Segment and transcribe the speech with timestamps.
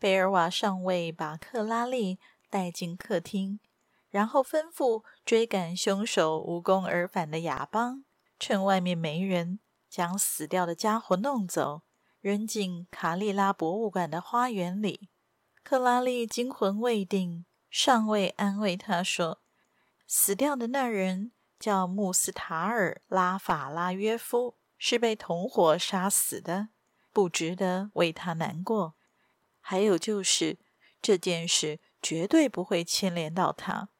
[0.00, 2.18] 贝尔瓦上尉把克拉丽
[2.48, 3.60] 带进客厅，
[4.08, 8.04] 然后吩咐追赶凶手无功而返的亚邦，
[8.38, 11.82] 趁外面没人，将死掉的家伙弄走，
[12.22, 15.10] 扔进卡利拉博物馆的花园里。
[15.62, 19.42] 克拉丽惊魂未定，上尉安慰她说
[20.08, 26.70] ：“死掉的那人叫穆斯塔尔·拉法拉约夫，是被同伙杀死的，
[27.12, 28.94] 不值得为他难过。”
[29.70, 30.58] 还有就是，
[31.00, 33.90] 这件事绝对不会牵连到他。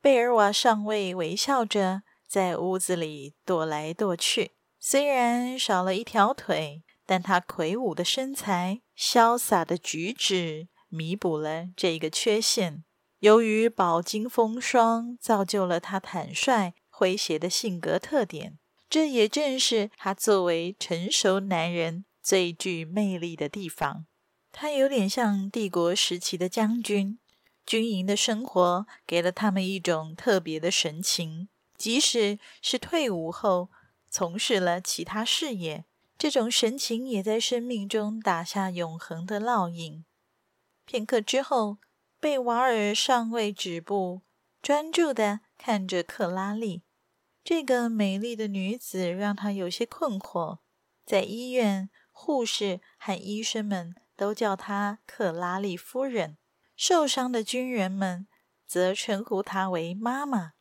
[0.00, 12.82] 贝尔瓦上尉微笑着在屋子里踱来踱去，虽然少了一条腿，但他魁梧的身材、潇洒的举止弥补了这个缺陷。
[13.18, 24.06] 由于饱经风霜，造就了他坦率诙谐的性格特点，这也正是他作为成熟男人最具魅力的地方。
[24.50, 27.18] 他有点像帝国时期的将军，
[27.64, 31.48] 军营的生活给了他们一种特别的神情。
[31.76, 33.70] 即使是退伍后
[34.10, 35.84] 从事了其他事业，
[36.18, 40.04] 这种神情也在生命中打下永恒的烙印。
[40.84, 41.78] 片刻之后，
[42.18, 44.22] 贝瓦尔尚未止步，
[44.60, 46.82] 专注地看着克拉丽。
[47.44, 50.58] 这个美丽的女子让他有些困惑。
[51.06, 53.94] 在医院，护士和医生们。
[54.18, 56.36] 都叫她克拉丽夫人。
[56.76, 58.28] 受伤的军人们
[58.66, 60.52] 则称呼她为妈妈。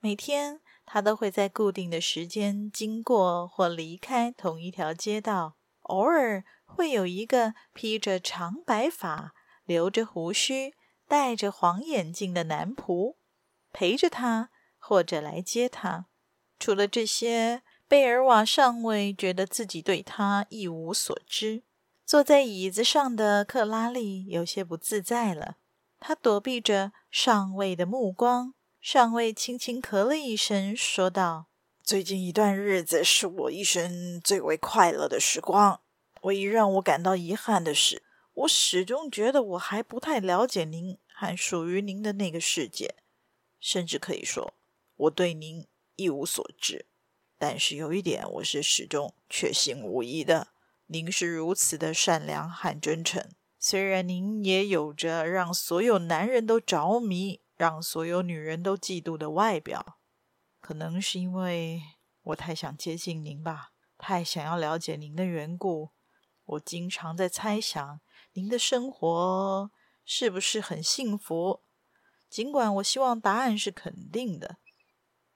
[0.00, 5.56] 每天，她都会在固定的时间经过或离开同一条街道。
[5.82, 10.74] 偶尔会有一个披着长白发、留着胡须、
[11.06, 13.16] 戴着黄眼镜的男仆
[13.72, 16.06] 陪着她，或者来接她。
[16.58, 21.62] 除了这些，贝尔瓦上尉觉得自己对她一无所知。
[22.06, 25.56] 坐在椅子上的克拉丽有些不自在了，
[25.98, 28.54] 她躲避着上尉的目光。
[28.80, 31.46] 上尉轻轻咳了一声，说道
[31.82, 35.80] ：“最近一段日子是我一生最为快乐的时光。
[36.22, 42.94] 唯一让我感到遗憾的是，我始终觉得我还不太了解您和属于您的那个世界，
[43.58, 44.54] 甚至可以说，
[44.94, 46.86] 我对您一无所知。
[47.36, 50.46] 但是有一点，我是始终确信无疑的。”
[50.88, 59.98] 您是如此的善良和真诚，虽然您也有着让所有男人都着迷、让所有女人都嫉妒的外表，
[60.60, 61.82] 可能是因为
[62.22, 65.90] 我太想接近您吧，太想要了解您的缘故。
[66.44, 68.00] 我经常在猜想，
[68.34, 69.72] 您的生活
[70.04, 71.62] 是不是很幸福？
[72.30, 74.58] 尽管我希望答案是肯定的，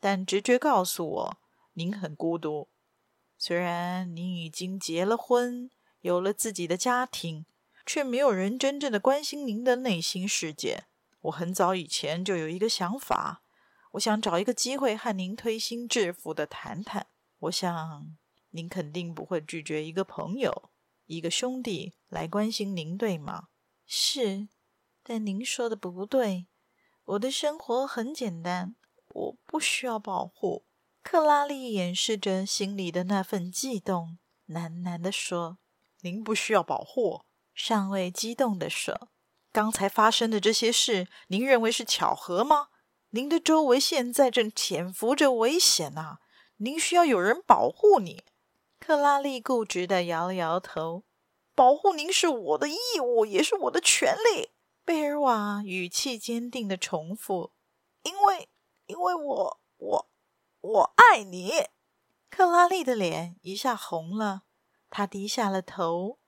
[0.00, 1.38] 但直觉告诉我，
[1.74, 2.68] 您很孤独。
[3.38, 5.70] 虽然您已经结了婚，
[6.00, 7.46] 有了自己的家庭，
[7.84, 10.84] 却没有人真正的关心您的内心世界。
[11.22, 13.42] 我很早以前就有一个想法，
[13.92, 17.08] 我想找一个机会和您推心置腹的谈谈。
[17.40, 18.16] 我想
[18.50, 20.70] 您肯定不会拒绝一个朋友、
[21.06, 23.48] 一个兄弟来关心您，对吗？
[23.84, 24.48] 是，
[25.02, 26.46] 但您说的不对。
[27.04, 28.74] 我的生活很简单，
[29.08, 30.64] 我不需要保护。
[31.08, 34.18] 克拉丽掩饰着心里的那份悸动，
[34.48, 35.58] 喃喃地说
[36.02, 37.22] ：“您不需要保护。”
[37.54, 39.08] 上尉激动地说
[39.52, 42.70] ：“刚才发生的这些事，您认为是巧合吗？
[43.10, 46.18] 您的周围现在正潜伏着危险啊！
[46.56, 48.24] 您需要有人保护你。”
[48.80, 51.04] 克拉丽固执地摇了摇头
[51.54, 54.50] ：“保护您是我的义务，也是我的权利。”
[54.84, 57.52] 贝尔瓦语气坚定地重复
[58.02, 58.48] ：“因为，
[58.86, 60.08] 因为我，我。”
[60.68, 61.52] 我爱你，
[62.28, 64.42] 克拉丽的脸一下红了，
[64.90, 66.18] 她低下了头，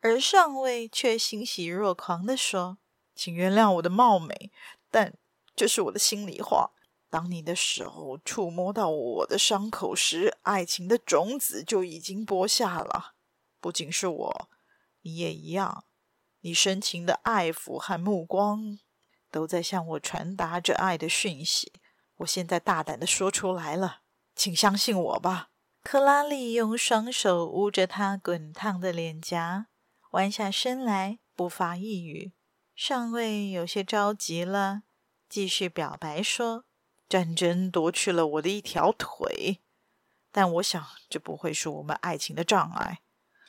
[0.00, 2.78] 而上尉却欣喜若狂地说
[3.14, 4.50] ：“请原谅我的冒昧，
[4.90, 5.18] 但
[5.54, 6.70] 这是我的心里话。
[7.10, 13.12] 当你的手触摸到我的伤口时，爱情的种子就已经播下了。
[13.60, 14.48] 不仅是我，
[15.02, 15.84] 你也一样。
[16.40, 18.78] 你深情的爱抚和目光，
[19.30, 21.74] 都在向我传达着爱的讯息。”
[22.22, 24.00] 我现在大胆地说出来了，
[24.34, 25.50] 请相信我吧。
[25.82, 29.66] 克拉丽用双手捂着她滚烫的脸颊，
[30.12, 32.32] 弯下身来，不发一语。
[32.74, 34.82] 上尉有些着急了，
[35.28, 36.64] 继续表白说
[37.08, 39.58] ：“战争夺去了我的一条腿，
[40.30, 43.00] 但我想这不会是我们爱情的障碍。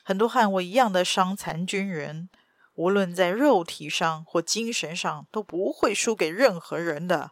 [0.02, 2.28] 很多和我一样的伤残军人，
[2.74, 7.30] 无论在肉体上或精神上，都不会输给任何人的。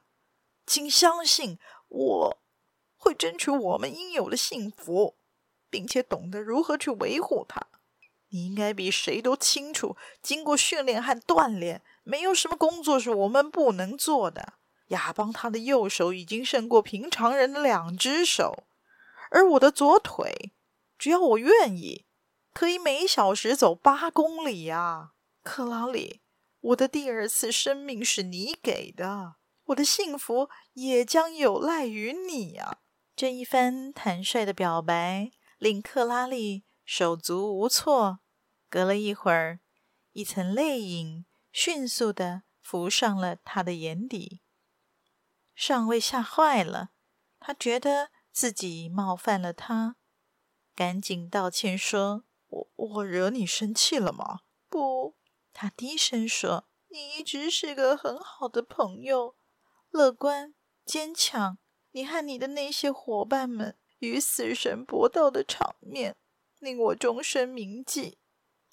[0.72, 1.58] 请相信
[1.88, 2.38] 我，
[2.96, 5.16] 会争取我们应有的幸福，
[5.68, 7.66] 并且懂得如何去维护它。
[8.30, 14.54] 你应该比谁都清楚，经过训练和锻炼。”没有什么工作是我们不能做的。
[14.88, 18.64] 亚邦他的右手已经胜过平常人的两只手，
[19.30, 20.52] 而我的左腿，
[20.98, 22.06] 只要我愿意，
[22.54, 25.10] 可以每小时走八公里呀。
[25.42, 26.22] 克拉里，
[26.60, 29.34] 我的第二次生命是你给的，
[29.66, 32.78] 我的幸福也将有赖于你呀。
[33.14, 38.20] 这一番坦率的表白令克拉丽手足无措。
[38.68, 39.60] 隔了一会儿，
[40.12, 41.26] 一层泪影。
[41.54, 44.40] 迅速地浮上了他的眼底。
[45.54, 46.92] 上尉吓坏了，
[47.38, 49.96] 他觉得自己冒犯了他，
[50.74, 55.18] 赶紧道歉说：“我我惹你生气了吗？”“不。”
[55.52, 59.36] 他低声说，“你一直是个很好的朋友，
[59.92, 60.54] 乐观
[60.84, 61.58] 坚强。
[61.92, 66.16] 你和你的那些伙伴们与死神搏斗的场面，
[66.58, 68.18] 令我终身铭记。”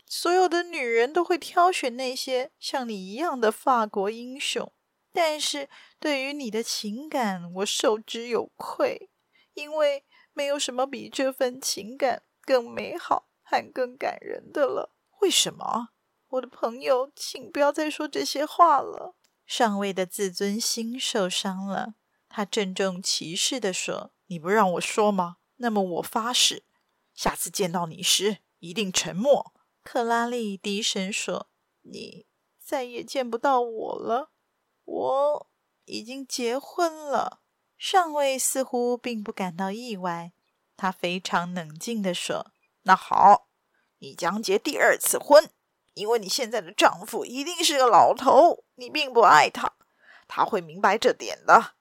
[0.08, 4.74] 所有的女人都会挑选那些像你一样的法国英雄，
[5.14, 5.70] 但是
[6.00, 9.12] 对于你的情感，我受之有愧，
[9.54, 14.96] 因为没有什么比这份情感更美好和更感人的了。
[15.20, 15.90] 为什么？
[16.30, 19.16] 我的朋友，请不要再说这些话了。
[19.50, 21.96] 上尉的自尊心受伤了，
[22.30, 25.38] 他郑重其事地说：“你不让我说吗？
[25.56, 26.62] 那么我发誓，
[27.16, 29.52] 下次见到你时一定沉默。”
[29.82, 31.48] 克拉丽低声说
[31.82, 32.28] ：“你
[32.60, 34.30] 再也见不到我了，
[34.86, 35.48] 我
[35.86, 37.42] 已经结婚了。”
[37.76, 40.32] 上尉似乎并不感到意外，
[40.78, 42.52] 他非常冷静地说
[42.84, 43.48] ：“那好，
[43.98, 45.50] 你将结第二次婚，
[46.00, 49.74] 因为你现在的丈夫一定是个老头，你并不爱他，
[50.28, 51.74] 他会明白这点的。”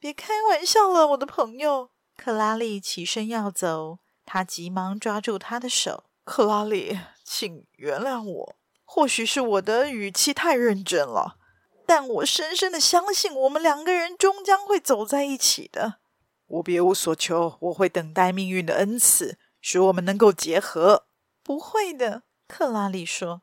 [0.00, 1.90] 别开玩笑了，我的朋友。
[2.16, 6.04] 克拉丽起身要走，他急忙抓住她的手。
[6.24, 6.98] 克拉丽。
[7.24, 11.38] 请原谅我，或许是我的语气太认真了，
[11.86, 16.00] 但我深深的相信我们两个人终将会走在一起的。
[16.46, 21.06] 我别无所求，我会等待命运的恩赐，使我们能够结合。
[21.42, 23.40] 不会的，克拉丽说，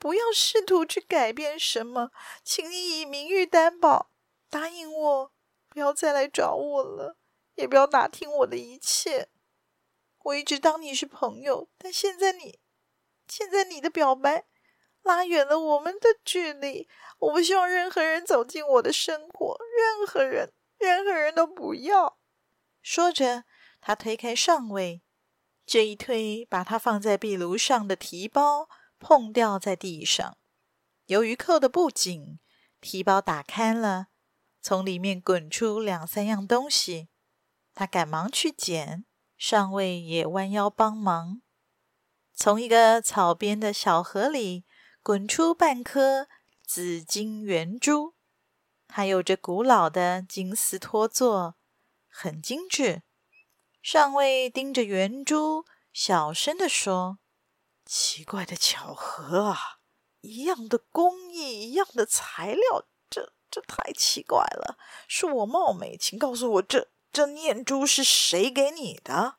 [0.00, 2.10] 不要试图去改变什么，
[2.42, 4.10] 请你以名誉担保，
[4.50, 5.32] 答应我，
[5.68, 7.16] 不要再来找我了，
[7.54, 9.28] 也不要打听我的一切。
[10.24, 12.58] 我一直当你是朋友，但现在你。
[13.28, 14.46] 现在你的表白
[15.02, 16.88] 拉远了我们的距离，
[17.18, 22.18] 我不希望任何人走进我的生活，任何人，任何人都不要。
[22.82, 23.44] 说着，
[23.80, 25.02] 他推开上尉，
[25.68, 30.38] 这一推把他放在壁炉上的提包碰掉在地上。
[31.04, 32.40] 由于扣得不紧，
[32.80, 34.06] 提包打开了，
[34.62, 37.10] 从里面滚出两三样东西。
[37.74, 39.04] 他赶忙去捡，
[39.36, 41.42] 上尉也弯腰帮忙。
[42.32, 44.64] 从一个草编的小盒里
[45.02, 46.28] 滚出半颗
[46.64, 48.14] 紫金圆珠，
[48.86, 51.56] 它有着古老的金丝托座，
[52.08, 53.02] 很精致。
[53.90, 55.64] 上尉盯着圆珠，
[55.94, 57.20] 小声地说
[57.86, 59.78] ：“奇怪的巧合啊！
[60.20, 64.76] 一样的工艺，一样的材料，这这太奇怪了。
[65.08, 66.80] 恕我冒昧，请告诉我这，
[67.10, 69.38] 这这念珠是谁给你的？”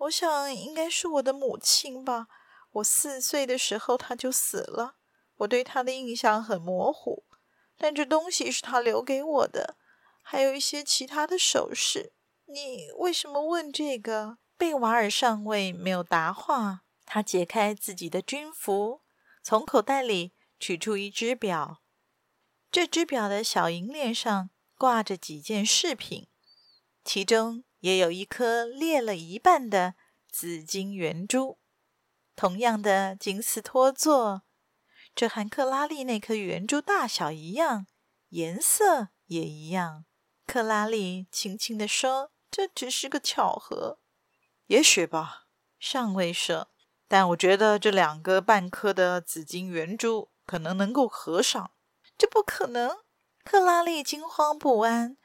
[0.00, 2.26] 我想应该是我的母亲吧。
[2.72, 4.96] 我四岁的时候，她就死了。
[5.36, 7.24] 我对她的印象很模糊，
[7.78, 9.78] 但这东西是她留给我的，
[10.22, 12.12] 还有一些其他的首饰。
[12.50, 14.38] 你为什么问这个？
[14.56, 16.82] 贝瓦尔上尉没有答话。
[17.04, 19.02] 他解开自己的军服，
[19.42, 21.82] 从口袋里取出一只表。
[22.70, 26.28] 这只表的小银链上挂着几件饰品，
[27.04, 27.64] 其中。
[27.80, 29.94] 也有一颗裂了一半的
[30.32, 31.60] 紫金圆珠，
[32.34, 34.42] 同样的金丝托座，
[35.14, 37.86] 这和克拉丽那颗圆珠大小一样，
[38.30, 40.06] 颜色也一样。
[40.44, 43.98] 克拉丽轻轻地说：“这只是个巧合，
[44.66, 45.46] 也许吧。”
[45.78, 46.70] 上尉说
[47.06, 51.70] ：“但我觉得这两个半颗的紫金圆珠可能能够合上。”
[52.18, 52.98] 这不可能！
[53.44, 55.16] 克拉丽惊慌不安。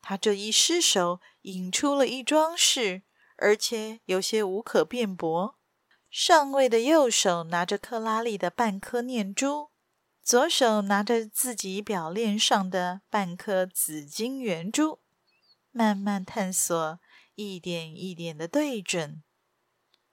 [0.00, 3.02] 他这一失手，引出了一桩事，
[3.36, 5.58] 而且有些无可辩驳。
[6.08, 9.70] 上尉的右手拿着克拉丽的半颗念珠，
[10.22, 15.00] 左手拿着自己表链上的半颗紫金圆珠，
[15.70, 17.00] 慢慢探索，
[17.34, 19.22] 一点一点的对准。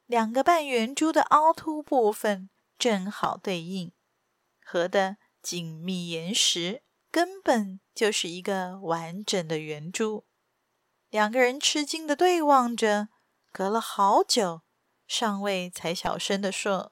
[0.05, 3.91] 两个半圆珠的凹凸部分正好对应，
[4.63, 10.27] 合得紧密严实，根本就是一个完整的圆珠。
[11.09, 13.09] 两个人吃惊的对望着，
[13.51, 14.61] 隔了好久。
[15.07, 16.91] 上尉才小声的说：“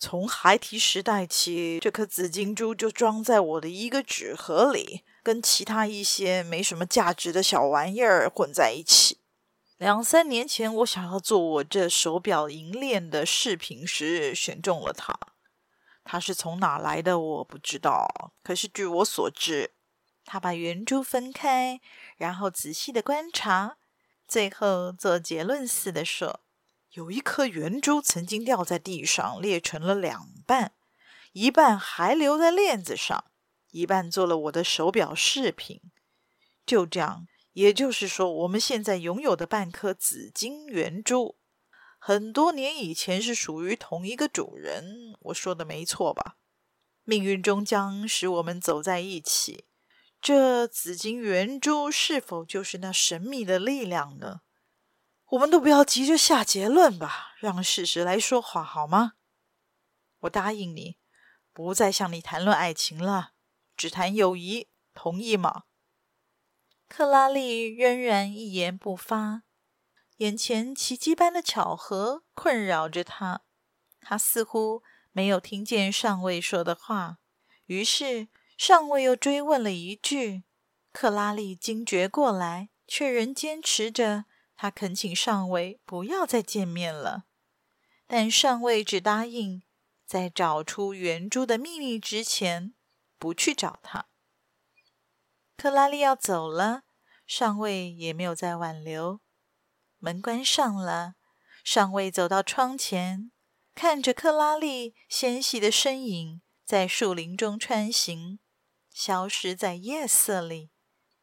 [0.00, 9.18] 从孩提时代起，这颗紫金珠就装在我的一个纸盒里，跟其他一些没什么价值的小玩意儿混在一起。
[9.76, 15.18] 两三年前，我想要做我这手表银链的饰品时，选中了它。
[16.04, 18.32] 它是从哪来的，我不知道。
[18.42, 19.72] 可是据我所知，
[20.24, 21.80] 他把圆珠分开，
[22.16, 23.76] 然后仔细地观察，
[24.26, 26.40] 最后做结论似的说。”
[26.92, 30.72] 有一颗圆珠曾经掉在地上，裂成了两半，
[31.32, 33.26] 一半还留在链子上，
[33.70, 35.80] 一半做了我的手表饰品。
[36.64, 41.38] 就这样，也就是说，我们现在拥有的半颗紫金圆珠，
[41.98, 45.14] 很多年以前是属于同一个主人。
[45.20, 46.36] 我说的没错吧？
[47.04, 49.66] 命运终将使我们走在一起。
[50.20, 54.40] 这紫金圆珠是否就是那神秘的力量呢？
[55.30, 59.12] 我们都不要急着下结论吧，让事实来说话好吗？
[60.20, 60.98] 我答应你，
[61.52, 63.32] 不再向你谈论爱情了，
[63.76, 65.64] 只谈友谊，同意吗？
[66.88, 69.42] 克拉丽仍然一言不发，
[70.16, 73.42] 眼前奇迹般的巧合困扰着他，
[74.00, 74.82] 他似乎
[75.12, 77.18] 没有听见上尉说的话，
[77.66, 80.44] 于是上尉又追问了一句。
[80.90, 84.24] 克拉丽惊觉过来，却仍坚持着。
[84.60, 87.26] 他恳请上尉不要再见面了，
[88.08, 89.62] 但上尉只答应
[90.04, 92.74] 在找出圆珠的秘密之前
[93.20, 94.08] 不去找他。
[95.56, 96.82] 克拉丽要走了，
[97.24, 99.20] 上尉也没有再挽留。
[99.98, 101.14] 门关上了，
[101.62, 103.30] 上尉走到窗前，
[103.76, 108.40] 看着克拉丽纤细的身影在树林中穿行，
[108.90, 110.72] 消失在夜色里，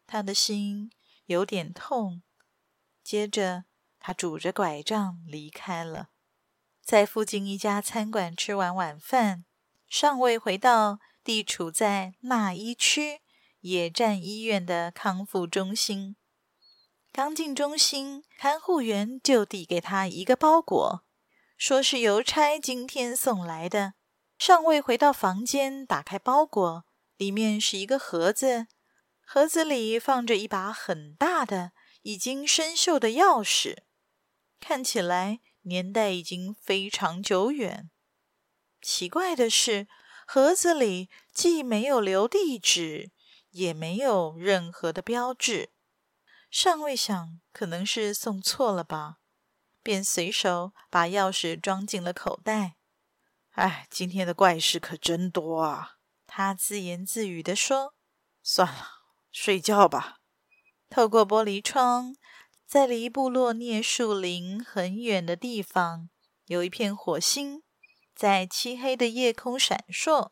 [0.07, 0.89] 他的心
[1.25, 2.21] 有点痛。
[3.05, 3.65] 接着，
[3.99, 6.09] 他拄着拐杖离开了。
[6.81, 9.45] 在附近一家餐馆吃完晚饭，
[9.87, 13.21] 上尉回到地处在纳伊区
[13.59, 16.15] 野战医院的康复中心。
[17.11, 21.05] 刚进中心，看护员就递给他一个包裹，
[21.55, 23.93] 说是邮差今天送来的。
[24.39, 26.85] 上尉回到房间，打开包裹，
[27.17, 28.65] 里面是一个盒子，
[29.21, 31.73] 盒子里放着一把很大的。
[32.05, 33.79] 已经生锈的钥匙，
[34.59, 37.89] 看起来年代已经非常久远。
[38.79, 39.87] 奇怪的是，
[40.27, 43.09] 盒子里既没有留地址，
[43.49, 45.71] 也没有任何的标志。
[46.51, 49.17] 上尉想，可能是送错了吧，
[49.81, 52.75] 便随手把钥匙装进了口袋。
[53.53, 55.95] 哎，今天的怪事可真多啊！
[56.27, 57.95] 他自言自语地说
[58.43, 58.89] ：“算了，
[59.31, 60.19] 睡觉吧。”
[60.95, 62.15] 透过玻璃窗，
[62.65, 66.07] 在离部落涅树林很远的地方，
[66.45, 67.63] 有一片火星
[68.15, 70.29] 在漆黑的夜空闪烁。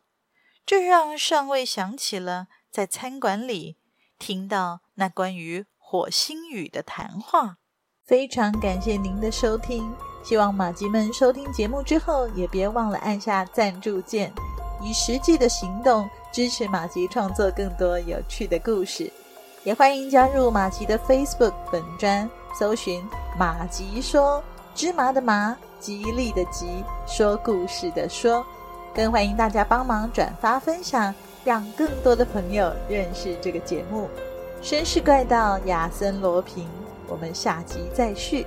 [0.64, 3.76] 这让上尉想起了在餐馆里
[4.18, 7.58] 听到那关于火星语的谈话。
[8.06, 9.94] 非常感谢您的收听，
[10.24, 14.32] 希望马吉们收听节目之后，也别忘了按下赞助键，
[14.82, 19.12] 以实际的行动支持马吉创作更多有趣的故事。
[19.64, 22.28] 也欢迎加入马吉的 Facebook 本专，
[22.58, 23.02] 搜寻
[23.38, 24.44] “马吉说
[24.74, 28.44] 芝麻的麻，吉利的吉，说故事的说”，
[28.94, 34.10] 更欢迎大家帮忙转发分享，让更多的朋友认识这个节目。
[34.62, 36.68] 绅士怪盗亚森罗平，
[37.08, 38.46] 我们下集再续。